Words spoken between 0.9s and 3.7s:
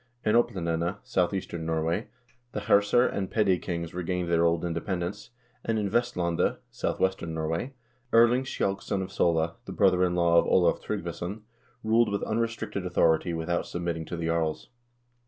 (southeastern Norway) the herser and petty